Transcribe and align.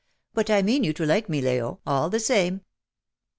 But 0.33 0.49
I 0.49 0.63
mean 0.63 0.83
you 0.83 0.93
to 0.93 1.05
like 1.05 1.29
me, 1.29 1.41
Leo, 1.43 1.79
all 1.85 2.09
the 2.09 2.19
same." 2.19 2.61